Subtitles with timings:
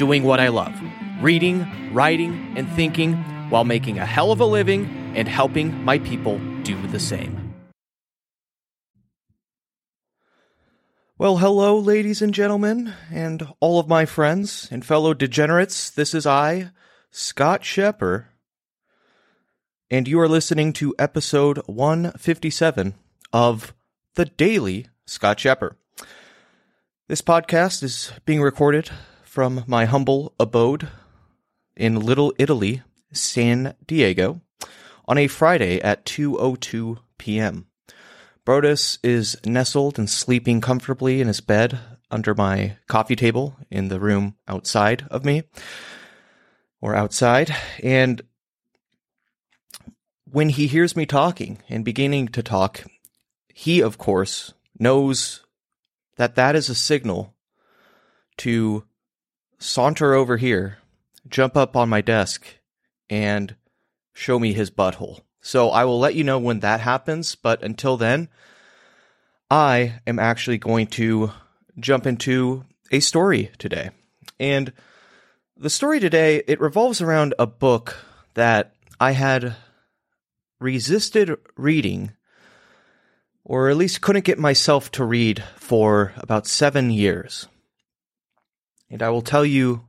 [0.00, 0.72] doing what I love
[1.20, 3.12] reading, writing, and thinking
[3.50, 7.52] while making a hell of a living and helping my people do the same.
[11.18, 15.90] Well, hello, ladies and gentlemen, and all of my friends and fellow degenerates.
[15.90, 16.70] This is I,
[17.10, 18.28] Scott Scheper,
[19.90, 22.94] and you are listening to episode 157
[23.34, 23.74] of
[24.14, 25.74] The Daily Scott Scheper.
[27.06, 28.90] This podcast is being recorded
[29.30, 30.88] from my humble abode
[31.76, 34.40] in Little Italy, San Diego,
[35.06, 37.68] on a Friday at 2:02 p.m.
[38.44, 41.78] Brodus is nestled and sleeping comfortably in his bed
[42.10, 45.44] under my coffee table in the room outside of me
[46.80, 48.22] or outside and
[50.24, 52.84] when he hears me talking and beginning to talk
[53.54, 55.44] he of course knows
[56.16, 57.32] that that is a signal
[58.36, 58.82] to
[59.60, 60.78] saunter over here,
[61.28, 62.44] jump up on my desk,
[63.08, 63.54] and
[64.12, 65.20] show me his butthole.
[65.40, 68.28] So I will let you know when that happens, but until then,
[69.50, 71.32] I am actually going to
[71.78, 73.90] jump into a story today.
[74.38, 74.72] And
[75.56, 77.96] the story today, it revolves around a book
[78.34, 79.54] that I had
[80.58, 82.12] resisted reading
[83.44, 87.48] or at least couldn't get myself to read for about seven years.
[88.90, 89.84] And I will tell you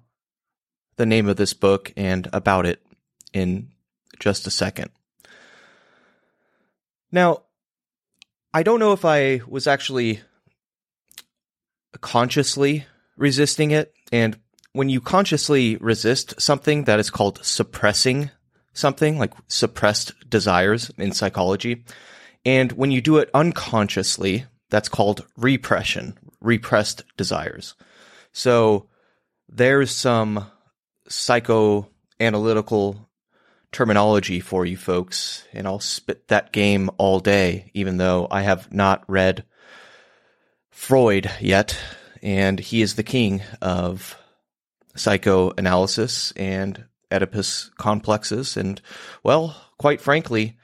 [0.98, 2.86] the name of this book and about it
[3.34, 3.70] in
[4.20, 4.92] just a second.
[7.12, 7.44] Now,
[8.54, 10.22] I don't know if I was actually
[12.00, 12.86] consciously
[13.18, 13.94] resisting it.
[14.12, 14.38] And
[14.74, 18.30] when you consciously resist something, that is called suppressing
[18.74, 21.84] something, like suppressed desires in psychology.
[22.46, 27.76] And when you do it unconsciously, that's called repression, repressed desires.
[28.32, 28.88] So
[29.52, 30.50] there's some
[31.10, 33.06] psychoanalytical
[33.72, 38.74] terminology for you folks, and I'll spit that game all day, even though I have
[38.74, 39.44] not read
[40.72, 41.78] Freud yet,
[42.22, 44.18] and he is the king of
[44.96, 48.82] psychoanalysis and Oedipus complexes, and
[49.24, 50.58] well, quite frankly,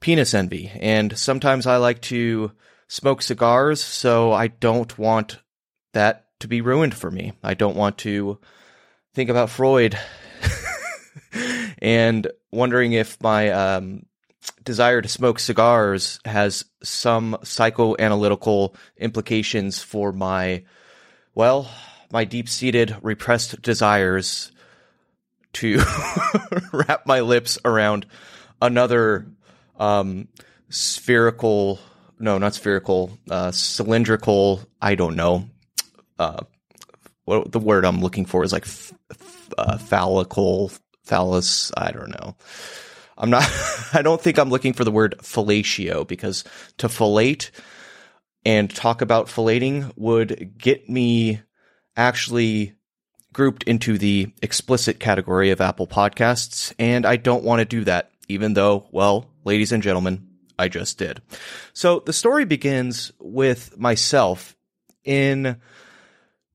[0.00, 0.70] penis envy.
[0.80, 2.52] And sometimes I like to
[2.86, 5.38] smoke cigars, so I don't want
[5.92, 7.32] that to be ruined for me.
[7.42, 8.38] I don't want to
[9.14, 9.98] think about Freud
[11.82, 14.06] and wondering if my um,
[14.64, 20.64] desire to smoke cigars has some psychoanalytical implications for my,
[21.34, 21.70] well,
[22.12, 24.52] my deep seated repressed desires
[25.54, 25.82] to
[26.72, 28.06] wrap my lips around
[28.60, 29.26] another
[29.78, 30.28] um,
[30.68, 31.80] spherical,
[32.18, 35.48] no, not spherical, uh, cylindrical, I don't know.
[36.18, 36.40] Uh,
[37.24, 38.92] what the word I'm looking for is like f-
[39.56, 40.72] uh, phallical,
[41.04, 42.36] phallus, I don't know.
[43.16, 43.44] I'm not,
[43.92, 46.44] I don't think I'm looking for the word fellatio because
[46.78, 47.50] to fellate
[48.44, 51.42] and talk about fellating would get me
[51.96, 52.74] actually
[53.32, 58.10] grouped into the explicit category of Apple Podcasts, and I don't want to do that,
[58.28, 60.26] even though, well, ladies and gentlemen,
[60.58, 61.20] I just did.
[61.72, 64.56] So the story begins with myself
[65.04, 65.60] in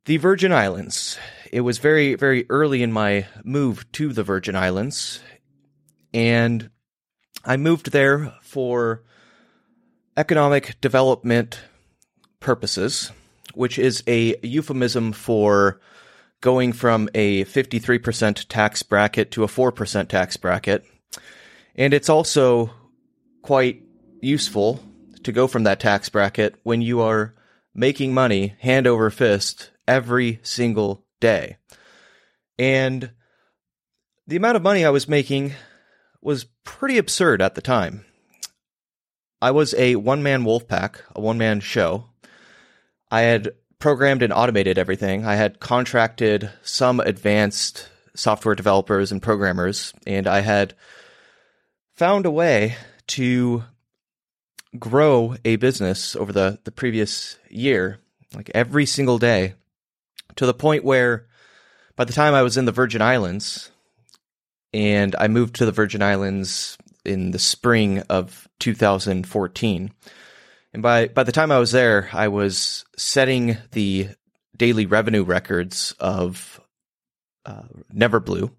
[0.06, 1.18] the Virgin Islands.
[1.52, 5.22] It was very, very early in my move to the Virgin Islands,
[6.14, 6.70] and
[7.46, 9.04] I moved there for
[10.18, 11.62] economic development
[12.40, 13.12] purposes,
[13.54, 15.80] which is a euphemism for
[16.42, 20.86] going from a 53% tax bracket to a 4% tax bracket.
[21.76, 22.72] And it's also
[23.42, 23.82] quite
[24.22, 24.84] useful
[25.24, 27.34] to go from that tax bracket when you are
[27.74, 31.58] making money hand over fist every single day.
[32.58, 33.12] And
[34.28, 35.54] the amount of money I was making
[36.22, 38.06] was pretty absurd at the time.
[39.42, 42.06] I was a one man wolf pack, a one man show.
[43.12, 45.26] I had programmed and automated everything.
[45.26, 50.74] I had contracted some advanced software developers and programmers, and I had
[51.96, 52.78] found a way
[53.08, 53.66] to
[54.78, 58.00] grow a business over the, the previous year,
[58.34, 59.54] like every single day,
[60.36, 61.28] to the point where
[61.96, 63.72] by the time I was in the Virgin Islands,
[64.74, 69.92] and I moved to the Virgin Islands in the spring of 2014.
[70.74, 74.10] And by, by the time I was there, I was setting the
[74.58, 76.60] daily revenue records of
[77.46, 78.52] uh, Neverblue,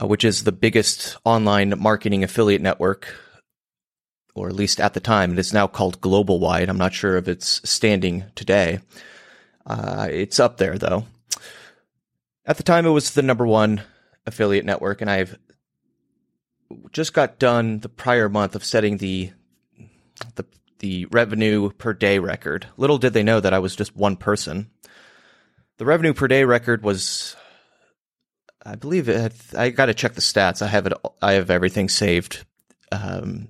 [0.00, 3.14] uh, which is the biggest online marketing affiliate network,
[4.34, 5.32] or at least at the time.
[5.32, 6.68] It is now called Global Wide.
[6.68, 8.80] I'm not sure if it's standing today.
[9.66, 11.04] Uh, it's up there though.
[12.46, 13.82] At the time, it was the number one
[14.26, 15.38] affiliate network, and I've
[16.92, 19.32] just got done the prior month of setting the
[20.34, 20.44] the
[20.78, 22.66] the revenue per day record.
[22.76, 24.70] Little did they know that I was just one person.
[25.78, 27.36] The revenue per day record was,
[28.64, 29.32] I believe it.
[29.56, 30.62] I got to check the stats.
[30.62, 30.92] I have it.
[31.20, 32.44] I have everything saved,
[32.90, 33.48] um,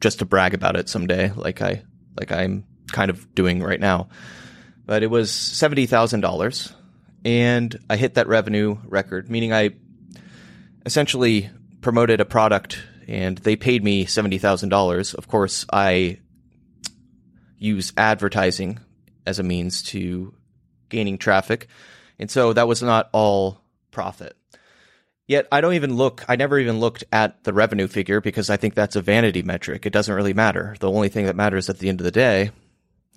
[0.00, 1.82] just to brag about it someday, like I
[2.18, 4.08] like I'm kind of doing right now.
[4.84, 6.72] But it was seventy thousand dollars,
[7.24, 9.70] and I hit that revenue record, meaning I
[10.84, 11.50] essentially
[11.80, 12.78] promoted a product
[13.08, 15.14] and they paid me $70,000.
[15.14, 16.18] Of course, I
[17.58, 18.80] use advertising
[19.26, 20.34] as a means to
[20.88, 21.68] gaining traffic.
[22.18, 23.60] And so that was not all
[23.90, 24.36] profit.
[25.26, 28.56] Yet I don't even look, I never even looked at the revenue figure because I
[28.56, 29.84] think that's a vanity metric.
[29.84, 30.76] It doesn't really matter.
[30.78, 32.50] The only thing that matters at the end of the day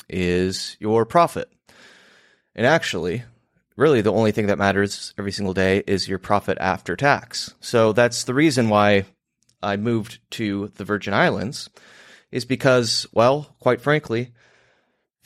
[0.09, 1.51] is your profit.
[2.55, 3.23] And actually,
[3.75, 7.53] really the only thing that matters every single day is your profit after tax.
[7.59, 9.05] So that's the reason why
[9.61, 11.69] I moved to the Virgin Islands
[12.31, 14.33] is because, well, quite frankly,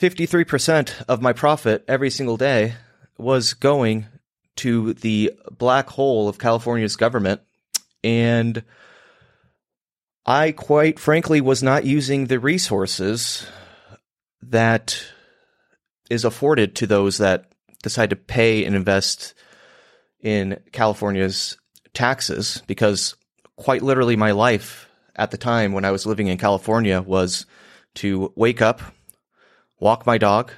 [0.00, 2.74] 53% of my profit every single day
[3.16, 4.06] was going
[4.56, 7.40] to the black hole of California's government.
[8.02, 8.62] And
[10.26, 13.46] I quite frankly was not using the resources
[14.42, 15.02] that
[16.10, 17.46] is afforded to those that
[17.82, 19.34] decide to pay and invest
[20.20, 21.58] in California's
[21.92, 23.14] taxes because
[23.56, 27.46] quite literally my life at the time when I was living in California was
[27.96, 28.80] to wake up,
[29.78, 30.50] walk my dog,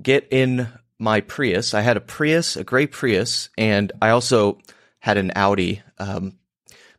[0.00, 1.74] get in my Prius.
[1.74, 4.58] I had a Prius, a gray Prius, and I also
[4.98, 5.82] had an Audi.
[5.98, 6.38] Um,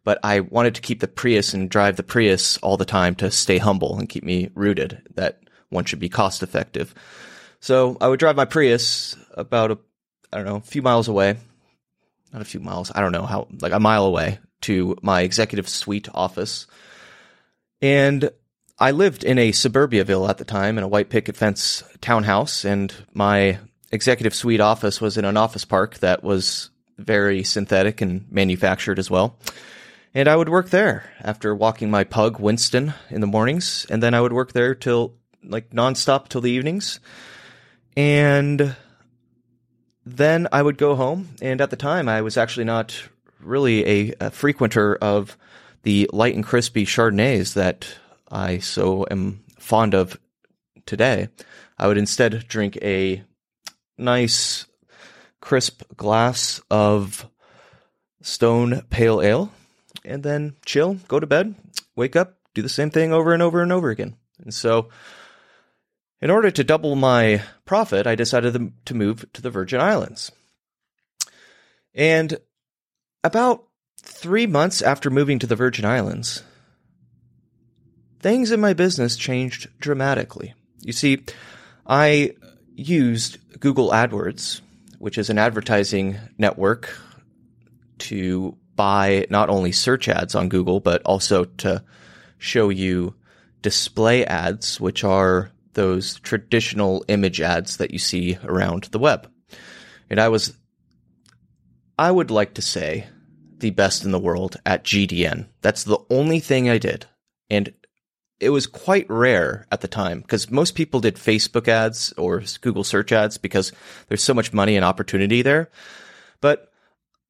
[0.04, 3.30] but I wanted to keep the Prius and drive the Prius all the time to
[3.30, 6.96] stay humble and keep me rooted that one should be cost effective.
[7.60, 9.78] So I would drive my Prius about a,
[10.32, 11.38] I don't know, a few miles away,
[12.32, 15.68] not a few miles, I don't know how, like a mile away to my executive
[15.68, 16.68] suite office.
[17.82, 18.30] And
[18.80, 22.94] I lived in a suburbiaville at the time in a white picket fence townhouse, and
[23.14, 23.60] my
[23.92, 29.10] executive suite office was in an office park that was very synthetic and manufactured as
[29.10, 29.38] well.
[30.14, 34.14] And I would work there after walking my pug, Winston, in the mornings, and then
[34.14, 35.14] I would work there till
[35.44, 37.00] like nonstop till the evenings.
[37.96, 38.76] And
[40.06, 42.96] then I would go home, and at the time, I was actually not
[43.40, 45.38] really a, a frequenter of
[45.84, 47.88] the light and crispy Chardonnays that
[48.32, 50.20] I so am fond of
[50.86, 51.30] today.
[51.78, 53.24] I would instead drink a
[53.98, 54.66] nice,
[55.42, 57.30] crisp glass of
[58.22, 59.52] stone pale ale
[60.04, 61.56] and then chill, go to bed,
[61.96, 64.16] wake up, do the same thing over and over and over again.
[64.40, 64.90] And so,
[66.22, 70.32] in order to double my profit, I decided to move to the Virgin Islands.
[71.94, 72.38] And
[73.24, 73.66] about
[74.02, 76.44] three months after moving to the Virgin Islands,
[78.20, 80.54] things in my business changed dramatically.
[80.82, 81.24] You see,
[81.86, 82.34] I
[82.76, 84.62] used Google AdWords,
[85.00, 86.98] which is an advertising network,
[88.00, 91.84] to buy not only search ads on Google, but also to
[92.38, 93.16] show you
[93.62, 99.30] display ads, which are those traditional image ads that you see around the web.
[100.10, 100.56] And I was,
[101.98, 103.08] I would like to say,
[103.60, 105.48] the best in the world at GDN.
[105.62, 107.06] That's the only thing I did.
[107.50, 107.74] And
[108.40, 112.84] it was quite rare at the time because most people did Facebook ads or Google
[112.84, 113.72] search ads because
[114.08, 115.70] there's so much money and opportunity there.
[116.40, 116.72] But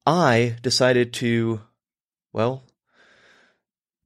[0.06, 1.60] I decided to,
[2.32, 2.62] well,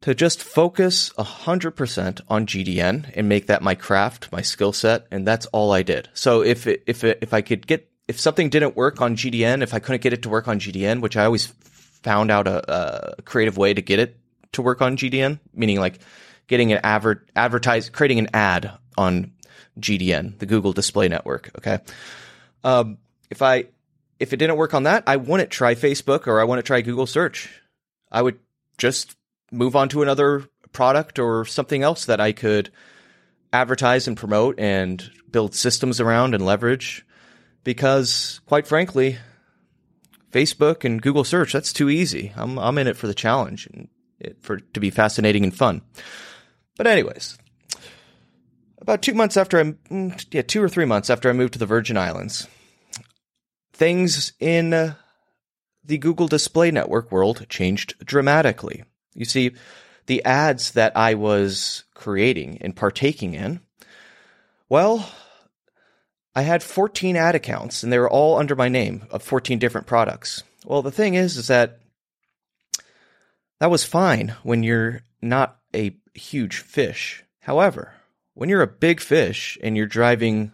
[0.02, 5.26] to just focus 100% on GDN and make that my craft, my skill set, and
[5.26, 6.08] that's all I did.
[6.14, 9.62] So if it, if it, if I could get if something didn't work on GDN,
[9.62, 13.14] if I couldn't get it to work on GDN, which I always found out a,
[13.18, 14.18] a creative way to get it
[14.52, 16.00] to work on GDN, meaning like
[16.52, 19.32] getting an advert advertise creating an ad on
[19.80, 21.50] GDN, the Google Display Network.
[21.56, 21.78] Okay,
[22.62, 22.98] um,
[23.30, 23.68] if I
[24.20, 27.06] if it didn't work on that, I wouldn't try Facebook or I wouldn't try Google
[27.06, 27.48] Search.
[28.10, 28.38] I would
[28.76, 29.16] just
[29.50, 32.70] move on to another product or something else that I could
[33.50, 37.06] advertise and promote and build systems around and leverage.
[37.64, 39.18] because, quite frankly,
[40.32, 42.32] Facebook and Google search, that's too easy.
[42.36, 45.82] I'm, I'm in it for the challenge and it, for to be fascinating and fun.
[46.76, 47.38] But anyways,
[48.78, 49.74] about two months after I,
[50.30, 52.48] yeah, two or three months after I moved to the Virgin Islands,
[53.72, 54.94] things in uh,
[55.84, 58.84] the Google Display Network world changed dramatically.
[59.14, 59.52] You see,
[60.06, 63.60] the ads that I was creating and partaking in,
[64.68, 65.10] well,
[66.34, 69.86] I had 14 ad accounts and they were all under my name of 14 different
[69.86, 70.42] products.
[70.64, 71.78] Well, the thing is, is that
[73.62, 77.22] that was fine when you're not a huge fish.
[77.42, 77.94] However,
[78.34, 80.50] when you're a big fish and you're driving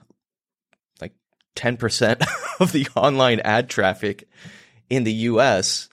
[1.01, 1.15] like
[1.57, 2.23] 10%
[2.61, 4.29] of the online ad traffic
[4.91, 5.89] in the US,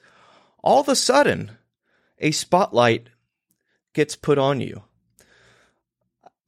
[0.61, 1.51] all of a sudden
[2.19, 3.07] a spotlight
[3.93, 4.83] gets put on you.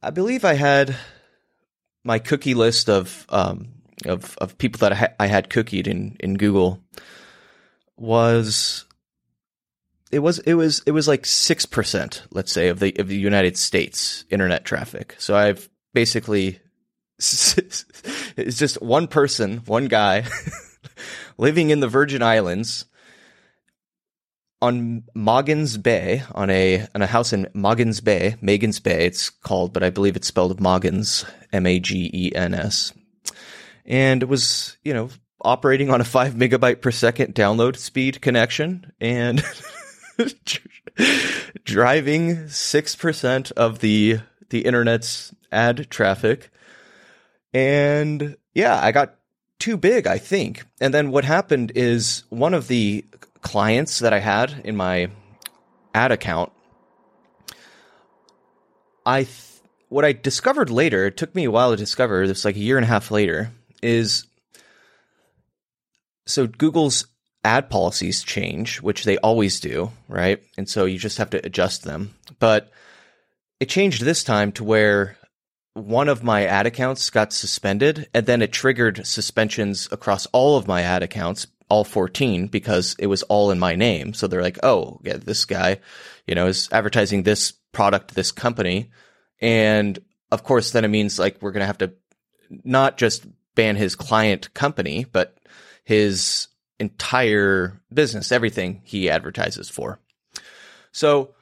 [0.02, 0.94] I believe I had
[2.04, 3.68] my cookie list of um,
[4.04, 6.82] of of people that I, ha- I had cookied in in Google
[7.96, 8.84] was
[10.10, 13.16] it was it was it was like six percent, let's say, of the of the
[13.16, 15.14] United States internet traffic.
[15.18, 16.60] So I've basically
[17.18, 17.84] it's
[18.36, 20.24] just one person, one guy
[21.38, 22.84] living in the Virgin Islands
[24.60, 29.72] on Magens Bay, on a on a house in Magens Bay, Magens Bay, it's called,
[29.72, 32.92] but I believe it's spelled Magens, M A G E N S,
[33.84, 35.10] and it was you know
[35.40, 39.42] operating on a five megabyte per second download speed connection and
[41.64, 44.20] driving six percent of the
[44.50, 46.50] the internet's ad traffic,
[47.52, 49.14] and yeah, I got
[49.58, 50.64] too big, I think.
[50.80, 53.04] And then what happened is one of the
[53.42, 55.10] clients that I had in my
[55.94, 56.52] ad account,
[59.04, 59.34] I th-
[59.88, 62.76] what I discovered later, it took me a while to discover, this like a year
[62.76, 63.50] and a half later,
[63.82, 64.26] is
[66.26, 67.06] so Google's
[67.48, 70.42] ad policies change, which they always do, right?
[70.58, 72.14] And so you just have to adjust them.
[72.38, 72.70] But
[73.58, 75.16] it changed this time to where
[75.72, 80.68] one of my ad accounts got suspended and then it triggered suspensions across all of
[80.68, 84.12] my ad accounts all 14 because it was all in my name.
[84.12, 85.80] So they're like, oh, yeah, this guy,
[86.26, 88.90] you know, is advertising this product, this company.
[89.40, 89.98] And
[90.30, 91.94] of course, then it means like we're going to have to
[92.62, 95.38] not just ban his client company, but
[95.84, 96.47] his
[96.78, 99.98] entire business, everything he advertises for.
[100.92, 101.34] So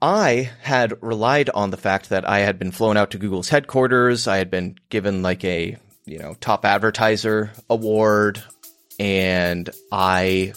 [0.00, 4.28] I had relied on the fact that I had been flown out to Google's headquarters.
[4.28, 8.42] I had been given like a, you know, top advertiser award
[8.98, 10.52] and I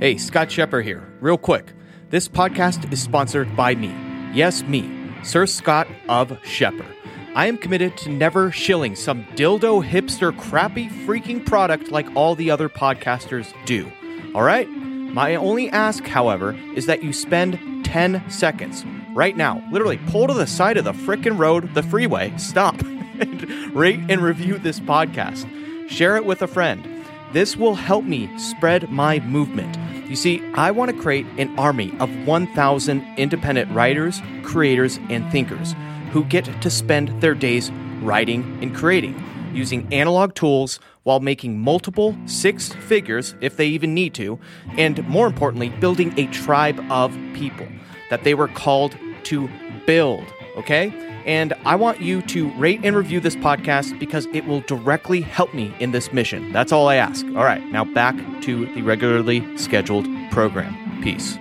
[0.00, 1.06] Hey, Scott Scheper here.
[1.20, 1.74] Real quick.
[2.08, 3.94] This podcast is sponsored by me.
[4.32, 4.90] Yes, me,
[5.22, 6.86] Sir Scott of Scheper.
[7.32, 12.50] I am committed to never shilling some dildo hipster crappy freaking product like all the
[12.50, 13.90] other podcasters do.
[14.34, 14.68] All right?
[14.68, 19.62] My only ask, however, is that you spend 10 seconds right now.
[19.70, 22.80] Literally, pull to the side of the frickin' road, the freeway, stop,
[23.20, 25.48] and rate and review this podcast.
[25.88, 26.84] Share it with a friend.
[27.32, 29.78] This will help me spread my movement.
[30.10, 35.76] You see, I want to create an army of 1,000 independent writers, creators, and thinkers
[36.12, 37.70] who get to spend their days
[38.02, 44.14] writing and creating using analog tools while making multiple six figures if they even need
[44.14, 44.38] to,
[44.76, 47.66] and more importantly, building a tribe of people
[48.10, 49.48] that they were called to
[49.86, 50.24] build.
[50.56, 50.92] Okay?
[51.26, 55.52] And I want you to rate and review this podcast because it will directly help
[55.54, 56.52] me in this mission.
[56.52, 57.24] That's all I ask.
[57.26, 61.02] All right, now back to the regularly scheduled program.
[61.02, 61.38] Peace.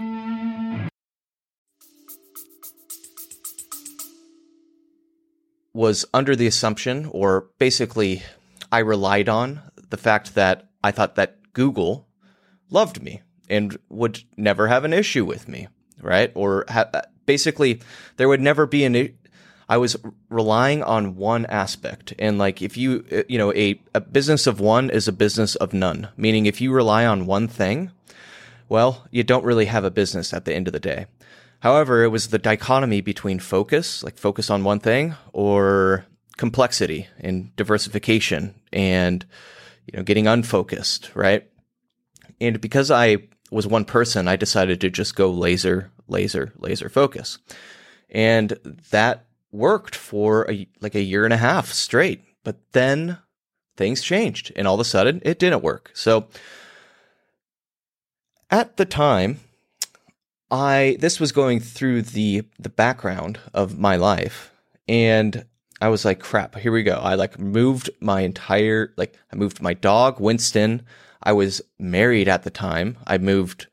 [5.79, 8.23] Was under the assumption, or basically,
[8.71, 12.07] I relied on the fact that I thought that Google
[12.69, 15.67] loved me and would never have an issue with me
[16.01, 16.31] right?
[16.35, 16.89] Or ha-
[17.25, 17.81] basically,
[18.17, 19.17] there would never be an.
[19.67, 19.95] I was
[20.29, 24.59] relying on one aspect, and like if you, uh, you know, a a business of
[24.59, 26.09] one is a business of none.
[26.17, 27.91] Meaning, if you rely on one thing,
[28.67, 31.05] well, you don't really have a business at the end of the day.
[31.59, 36.05] However, it was the dichotomy between focus, like focus on one thing, or
[36.37, 39.25] complexity and diversification and
[39.85, 41.45] you know getting unfocused, right?
[42.39, 43.17] And because I
[43.51, 47.39] was one person, I decided to just go laser, laser, laser focus.
[48.09, 48.57] And
[48.91, 52.23] that worked for a, like a year and a half straight.
[52.43, 53.17] But then
[53.75, 55.91] things changed and all of a sudden it didn't work.
[55.93, 56.27] So
[58.49, 59.39] at the time,
[60.51, 64.51] I this was going through the the background of my life
[64.87, 65.45] and
[65.81, 66.95] I was like crap here we go.
[66.95, 70.83] I like moved my entire like I moved my dog Winston.
[71.21, 72.97] I was married at the time.
[73.05, 73.67] I moved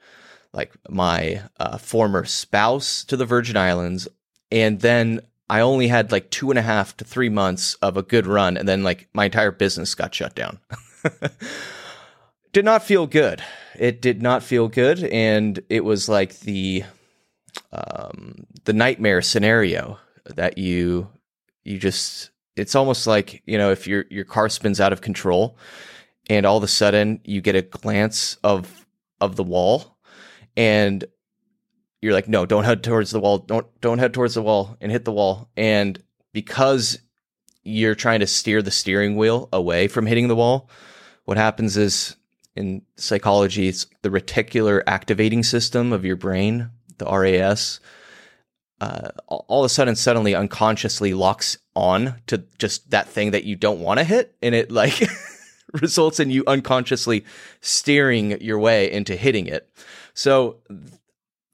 [0.52, 4.08] like my uh, former spouse to the Virgin Islands
[4.50, 8.02] and then I only had like two and a half to three months of a
[8.02, 10.58] good run and then like my entire business got shut down
[12.56, 13.42] did not feel good.
[13.78, 16.84] It did not feel good, and it was like the
[17.70, 21.10] um, the nightmare scenario that you
[21.64, 22.30] you just.
[22.56, 25.58] It's almost like you know if your your car spins out of control,
[26.30, 28.86] and all of a sudden you get a glance of
[29.20, 29.98] of the wall,
[30.56, 31.04] and
[32.00, 33.36] you're like, no, don't head towards the wall.
[33.36, 35.50] Don't don't head towards the wall and hit the wall.
[35.58, 37.00] And because
[37.64, 40.70] you're trying to steer the steering wheel away from hitting the wall,
[41.26, 42.16] what happens is
[42.56, 47.80] in psychology, it's the reticular activating system of your brain, the RAS.
[48.80, 53.56] Uh, all of a sudden, suddenly, unconsciously locks on to just that thing that you
[53.56, 55.08] don't want to hit, and it like
[55.72, 57.24] results in you unconsciously
[57.60, 59.70] steering your way into hitting it.
[60.14, 60.58] So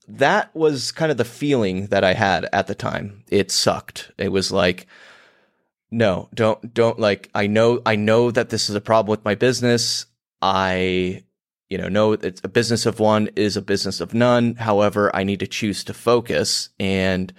[0.08, 3.24] that was kind of the feeling that I had at the time.
[3.28, 4.12] It sucked.
[4.18, 4.86] It was like,
[5.90, 9.34] no, don't, don't like, I know, I know that this is a problem with my
[9.34, 10.06] business.
[10.42, 11.22] I,
[11.70, 14.56] you know, know it's a business of one is a business of none.
[14.56, 17.32] However, I need to choose to focus and,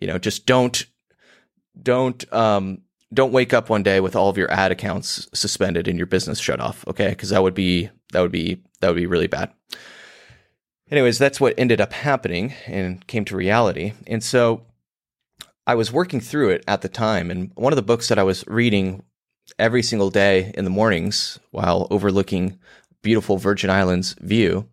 [0.00, 0.86] you know, just don't,
[1.80, 2.78] don't, um,
[3.14, 6.40] don't wake up one day with all of your ad accounts suspended and your business
[6.40, 6.84] shut off.
[6.88, 7.14] Okay.
[7.14, 9.52] Cause that would be, that would be, that would be really bad.
[10.90, 13.92] Anyways, that's what ended up happening and came to reality.
[14.06, 14.66] And so
[15.66, 17.30] I was working through it at the time.
[17.30, 19.02] And one of the books that I was reading
[19.58, 22.58] every single day in the mornings while overlooking
[23.02, 24.68] beautiful Virgin Islands view,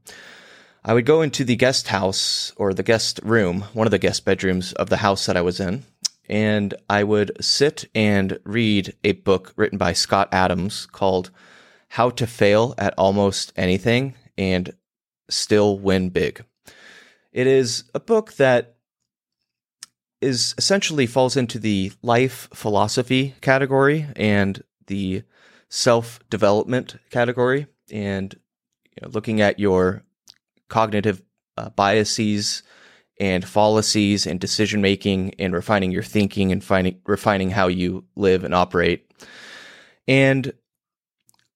[0.83, 4.25] I would go into the guest house or the guest room, one of the guest
[4.25, 5.83] bedrooms of the house that I was in,
[6.27, 11.31] and I would sit and read a book written by Scott Adams called
[11.89, 14.73] How to Fail at Almost Anything and
[15.29, 16.43] Still Win Big.
[17.31, 18.72] It is a book that
[20.23, 25.23] is essentially falls into the life philosophy category and the
[25.69, 28.35] self development category and
[28.95, 30.03] you know, looking at your
[30.69, 31.21] cognitive
[31.57, 32.63] uh, biases
[33.19, 38.43] and fallacies and decision making and refining your thinking and finding, refining how you live
[38.43, 39.09] and operate.
[40.07, 40.51] And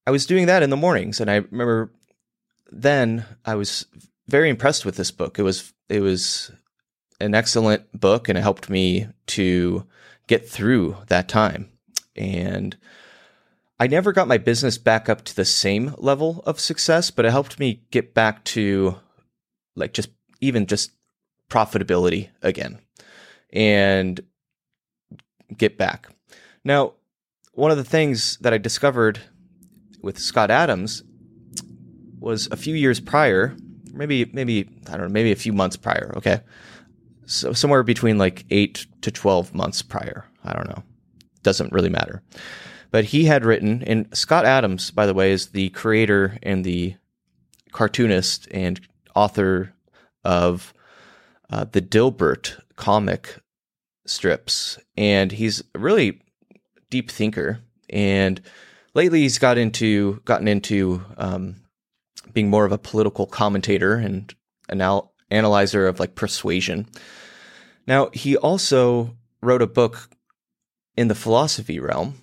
[0.06, 1.91] I was doing that in the mornings and I remember
[2.71, 3.86] then I was
[4.27, 5.39] very impressed with this book.
[5.39, 6.51] It was it was
[7.19, 9.86] an excellent book and it helped me to
[10.27, 11.69] get through that time.
[12.15, 12.77] And
[13.80, 17.32] I never got my business back up to the same level of success, but it
[17.32, 18.95] helped me get back to
[19.75, 20.10] like just
[20.41, 20.91] even just
[21.49, 22.80] profitability again
[23.51, 24.19] and
[25.56, 26.10] get back.
[26.63, 26.93] Now,
[27.53, 29.19] one of the things that I discovered
[30.01, 31.03] with Scott Adams
[32.19, 33.56] was a few years prior,
[33.93, 36.41] maybe maybe I don't know, maybe a few months prior, okay?
[37.27, 40.25] So somewhere between like 8 to 12 months prior.
[40.43, 40.83] I don't know.
[41.43, 42.23] Doesn't really matter.
[42.89, 46.95] But he had written, and Scott Adams, by the way, is the creator and the
[47.73, 48.79] cartoonist and
[49.13, 49.73] author
[50.23, 50.73] of
[51.49, 53.37] uh, the Dilbert comic
[54.05, 54.79] strips.
[54.95, 56.21] And he's a really
[56.89, 57.59] deep thinker.
[57.89, 58.41] And
[58.93, 61.57] lately he's got into gotten into um,
[62.33, 64.33] being more of a political commentator and
[64.71, 66.87] anal- analyzer of like persuasion.
[67.85, 70.09] Now, he also wrote a book
[70.95, 72.21] in the philosophy realm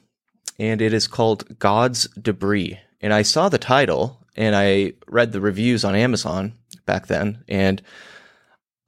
[0.59, 2.79] and it is called God's Debris.
[3.01, 6.55] And I saw the title and I read the reviews on Amazon
[6.87, 7.81] back then, and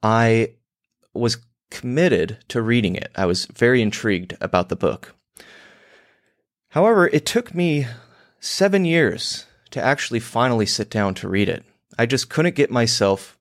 [0.03, 0.53] I
[1.13, 1.37] was
[1.71, 3.11] committed to reading it.
[3.15, 5.15] I was very intrigued about the book.
[6.69, 7.87] However, it took me
[8.39, 11.63] seven years to actually finally sit down to read it.
[11.97, 13.36] I just couldn't get myself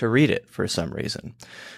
[0.00, 1.34] to read it for some reason.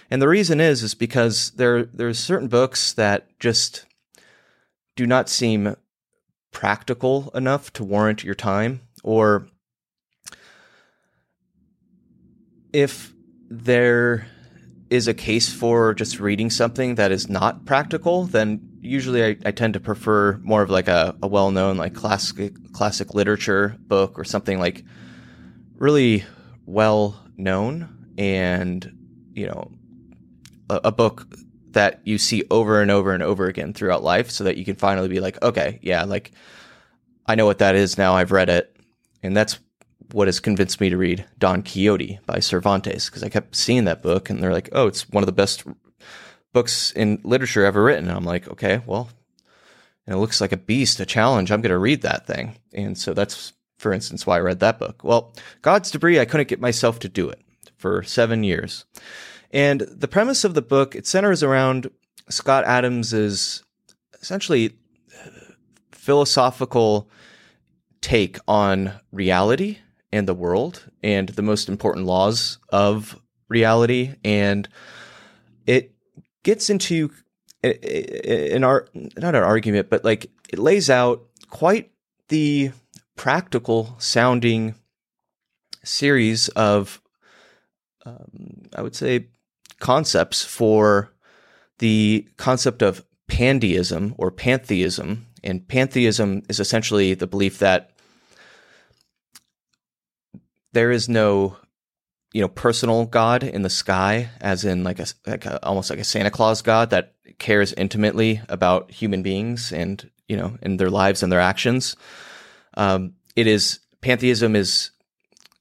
[0.09, 3.85] And the reason is is because there there's certain books that just
[4.95, 5.75] do not seem
[6.51, 9.47] practical enough to warrant your time or
[12.71, 13.13] if
[13.49, 14.27] there
[14.89, 19.51] is a case for just reading something that is not practical, then usually I, I
[19.51, 24.17] tend to prefer more of like a, a well known like classic classic literature book
[24.17, 24.83] or something like
[25.77, 26.23] really
[26.65, 28.91] well known and
[29.33, 29.71] you know
[30.69, 31.27] a, a book
[31.73, 34.75] that you see over and over and over again throughout life so that you can
[34.75, 36.31] finally be like, okay, yeah, like
[37.25, 38.13] I know what that is now.
[38.13, 38.75] I've read it.
[39.21, 39.59] And that's
[40.11, 44.03] what has convinced me to read Don Quixote by Cervantes because I kept seeing that
[44.03, 45.63] book and they're like, oh, it's one of the best
[46.51, 48.09] books in literature ever written.
[48.09, 49.09] And I'm like, okay, well,
[50.05, 51.51] and it looks like a beast, a challenge.
[51.51, 52.57] I'm going to read that thing.
[52.73, 55.03] And so that's, for instance, why I read that book.
[55.03, 57.41] Well, God's Debris, I couldn't get myself to do it
[57.83, 58.85] for seven years.
[59.51, 61.91] And the premise of the book, it centers around
[62.29, 63.61] Scott Adams's
[64.21, 64.77] essentially
[65.13, 65.29] uh,
[65.91, 67.09] philosophical
[67.99, 69.79] take on reality
[70.13, 73.19] and the world and the most important laws of
[73.49, 74.15] reality.
[74.23, 74.69] And
[75.67, 75.93] it
[76.43, 77.11] gets into
[77.63, 81.91] an art, not an argument, but like it lays out quite
[82.29, 82.71] the
[83.17, 84.75] practical sounding
[85.83, 87.01] series of,
[88.05, 89.27] um, I would say,
[89.79, 91.13] concepts for
[91.79, 95.27] the concept of pandeism or pantheism.
[95.43, 97.91] And pantheism is essentially the belief that
[100.73, 101.57] there is no
[102.33, 105.99] you know personal god in the sky as in like a, like a, almost like
[105.99, 110.89] a santa claus god that cares intimately about human beings and you know in their
[110.89, 111.95] lives and their actions
[112.75, 114.89] um, it is pantheism is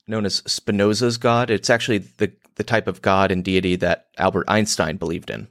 [0.07, 1.51] known as spinoza's god.
[1.51, 5.49] It's actually the the type of god and deity that albert einstein believed in.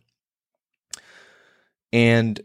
[1.94, 2.40] And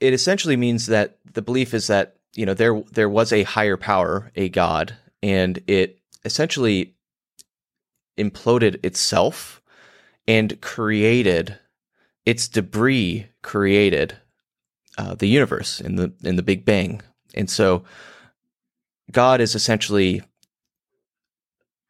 [0.00, 3.76] it essentially means that the belief is that you know there there was a higher
[3.76, 6.94] power a god and it essentially
[8.18, 9.62] imploded itself
[10.26, 11.58] and created
[12.26, 14.16] its debris created
[14.98, 17.00] uh, the universe in the in the Big Bang,
[17.34, 17.84] and so
[19.10, 20.22] God is essentially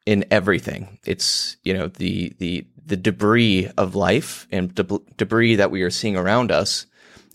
[0.06, 0.98] in everything.
[1.06, 5.90] It's you know the the the debris of life and de- debris that we are
[5.90, 6.86] seeing around us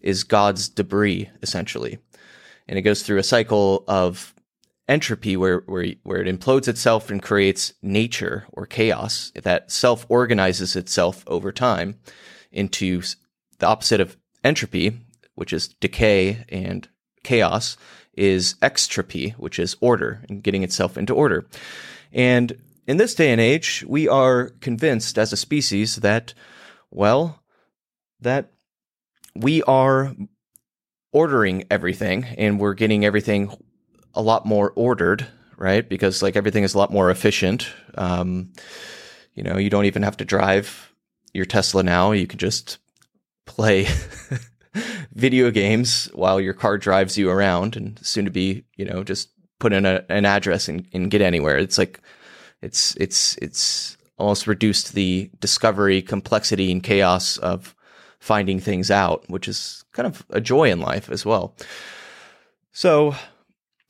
[0.02, 2.00] is God's debris essentially,
[2.68, 4.34] and it goes through a cycle of
[4.88, 10.76] entropy where, where, where it implodes itself and creates nature or chaos that self organizes
[10.76, 11.98] itself over time
[12.52, 13.02] into
[13.60, 15.00] the opposite of entropy,
[15.36, 16.88] which is decay and
[17.24, 17.78] chaos,
[18.14, 21.46] is extropy, which is order and getting itself into order.
[22.12, 26.34] And in this day and age, we are convinced as a species that,
[26.92, 27.42] well,
[28.22, 28.52] that
[29.36, 30.16] we are
[31.12, 33.56] ordering everything and we're getting everything
[34.14, 35.26] a lot more ordered,
[35.58, 35.88] right?
[35.88, 37.68] Because like everything is a lot more efficient.
[37.96, 38.54] Um,
[39.34, 40.94] you know, you don't even have to drive
[41.34, 42.12] your Tesla now.
[42.12, 42.78] You can just
[43.46, 43.88] play
[45.14, 49.30] video games while your car drives you around and soon to be, you know, just
[49.60, 51.58] put in a, an address and, and get anywhere.
[51.58, 52.00] It's like,
[52.62, 57.76] it's, it's, it's almost reduced the discovery, complexity, and chaos of
[58.20, 61.56] finding things out, which is kind of a joy in life as well.
[62.72, 63.16] So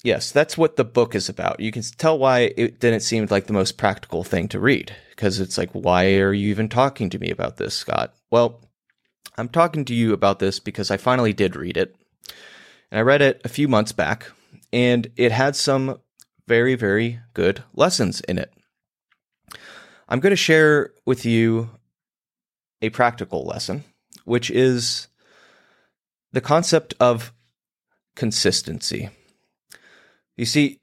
[0.06, 1.60] Yes, that's what the book is about.
[1.60, 5.40] You can tell why it didn't seem like the most practical thing to read because
[5.40, 8.14] it's like, why are you even talking to me about this, Scott?
[8.30, 8.62] Well,
[9.36, 11.96] I'm talking to you about this because I finally did read it.
[12.92, 14.32] And I read it a few months back,
[14.76, 16.02] and it had some
[16.50, 18.54] very, very good lessons in it.
[20.10, 21.70] I'm going to share with you
[22.82, 23.86] a practical lesson,
[24.26, 25.08] which is
[26.34, 27.32] the concept of
[28.18, 29.10] consistency.
[30.36, 30.82] You see,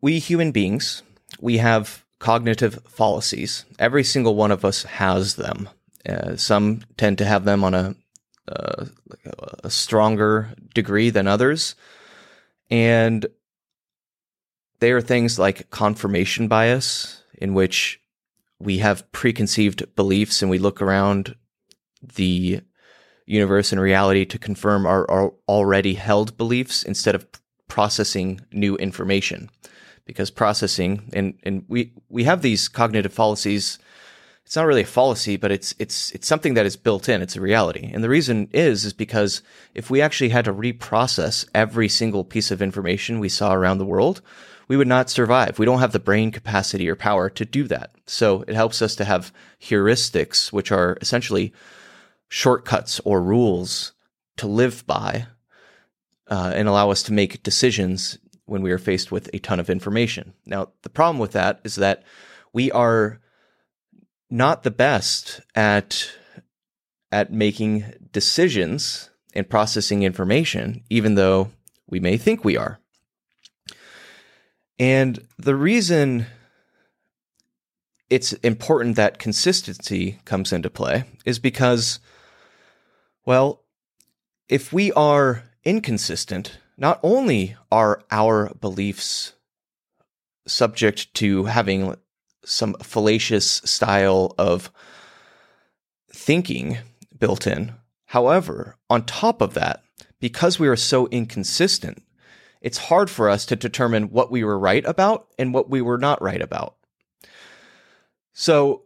[0.00, 1.04] we human beings,
[1.40, 3.64] we have cognitive fallacies.
[3.78, 5.68] Every single one of us has them.
[6.04, 7.94] Uh, some tend to have them on a,
[8.48, 8.86] uh,
[9.62, 11.76] a stronger degree than others.
[12.72, 13.26] And
[14.80, 18.00] they are things like confirmation bias, in which
[18.58, 21.36] we have preconceived beliefs and we look around
[22.14, 22.62] the
[23.26, 27.26] universe and reality to confirm our, our already held beliefs instead of
[27.68, 29.50] processing new information.
[30.06, 33.78] Because processing and and we we have these cognitive fallacies
[34.44, 37.22] it's not really a fallacy but it's it's it's something that is built in.
[37.22, 37.90] It's a reality.
[37.92, 39.42] And the reason is is because
[39.74, 43.86] if we actually had to reprocess every single piece of information we saw around the
[43.86, 44.22] world
[44.68, 45.58] we would not survive.
[45.58, 47.94] We don't have the brain capacity or power to do that.
[48.06, 51.52] So it helps us to have heuristics which are essentially
[52.28, 53.92] shortcuts or rules
[54.38, 55.26] to live by
[56.28, 59.68] uh, and allow us to make decisions when we are faced with a ton of
[59.68, 60.32] information.
[60.46, 62.02] Now, the problem with that is that
[62.52, 63.20] we are
[64.32, 66.10] not the best at
[67.12, 71.50] at making decisions and processing information, even though
[71.86, 72.80] we may think we are.
[74.78, 76.26] And the reason
[78.08, 82.00] it's important that consistency comes into play is because,
[83.26, 83.64] well,
[84.48, 89.34] if we are inconsistent, not only are our beliefs
[90.46, 91.96] subject to having
[92.44, 94.70] some fallacious style of
[96.10, 96.78] thinking
[97.18, 97.72] built in.
[98.06, 99.82] However, on top of that,
[100.20, 102.02] because we are so inconsistent,
[102.60, 105.98] it's hard for us to determine what we were right about and what we were
[105.98, 106.76] not right about.
[108.32, 108.82] So,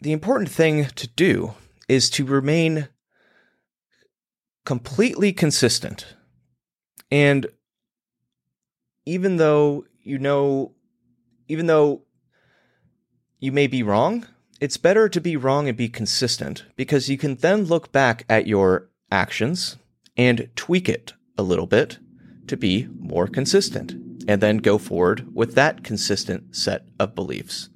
[0.00, 1.54] the important thing to do
[1.88, 2.88] is to remain
[4.64, 6.14] completely consistent.
[7.10, 7.46] And
[9.06, 10.74] even though you know,
[11.48, 12.02] even though
[13.44, 14.26] you may be wrong,
[14.58, 18.46] it's better to be wrong and be consistent because you can then look back at
[18.46, 19.76] your actions
[20.16, 21.98] and tweak it a little bit
[22.46, 23.92] to be more consistent
[24.26, 27.68] and then go forward with that consistent set of beliefs.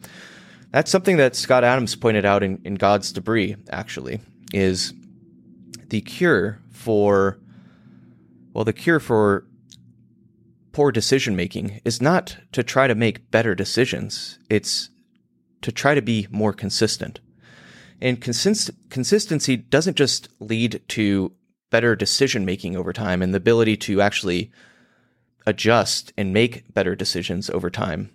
[0.70, 4.20] That's something that Scott Adams pointed out in, in God's Debris, actually,
[4.54, 4.94] is
[5.88, 7.38] the cure for,
[8.54, 9.46] well, the cure for
[10.72, 14.38] poor decision making is not to try to make better decisions.
[14.48, 14.88] It's
[15.62, 17.20] to try to be more consistent.
[18.00, 21.32] And consist- consistency doesn't just lead to
[21.70, 24.50] better decision making over time and the ability to actually
[25.46, 28.10] adjust and make better decisions over time.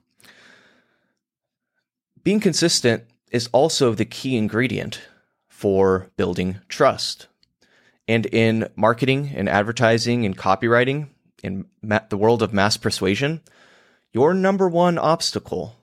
[2.23, 5.01] Being consistent is also the key ingredient
[5.47, 7.27] for building trust.
[8.07, 11.09] And in marketing and advertising and copywriting,
[11.41, 13.41] in ma- the world of mass persuasion,
[14.11, 15.75] your number one obstacle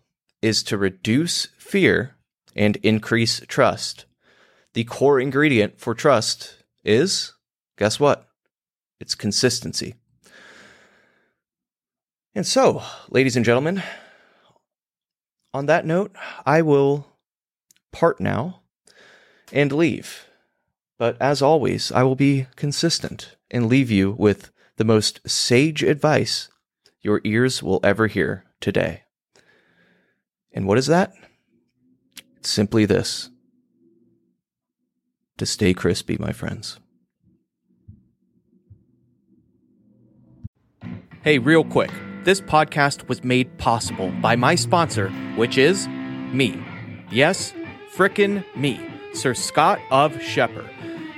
[0.43, 2.17] is to reduce fear
[2.55, 4.07] and increase trust.
[4.75, 7.35] The core ingredient for trust is,
[7.77, 8.29] guess what?
[9.01, 9.95] It's consistency.
[12.35, 13.83] And so, ladies and gentlemen,
[15.53, 16.15] on that note,
[16.47, 17.07] I will
[17.93, 18.63] part now
[19.53, 20.27] and leave.
[20.99, 26.49] But as always, I will be consistent and leave you with the most sage advice
[27.01, 29.03] your ears will ever hear today.
[30.53, 31.13] And what is that?
[32.39, 33.31] It's simply this
[35.39, 36.79] to stay crispy, my friends.
[41.23, 41.91] Hey, real quick.
[42.25, 45.89] This podcast was made possible by my sponsor, which is
[46.33, 46.63] me.
[47.11, 47.55] Yes,
[47.95, 48.79] frickin' me,
[49.15, 50.69] Sir Scott of Scheper.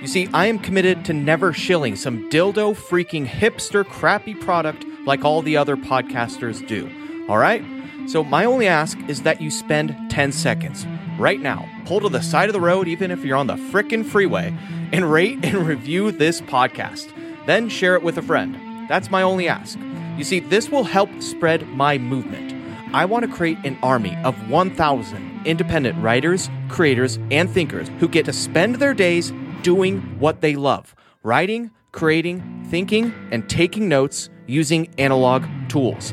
[0.00, 5.24] You see, I am committed to never shilling some dildo freaking hipster crappy product like
[5.24, 6.90] all the other podcasters do.
[7.28, 7.62] All right?
[8.06, 10.86] So, my only ask is that you spend 10 seconds
[11.18, 14.04] right now, pull to the side of the road, even if you're on the frickin'
[14.04, 14.54] freeway,
[14.92, 17.12] and rate and review this podcast.
[17.46, 18.56] Then share it with a friend.
[18.88, 19.78] That's my only ask.
[20.16, 22.54] You see, this will help spread my movement.
[22.94, 28.26] I want to create an army of 1,000 independent writers, creators, and thinkers who get
[28.26, 34.88] to spend their days doing what they love writing, creating, thinking, and taking notes using
[34.98, 36.12] analog tools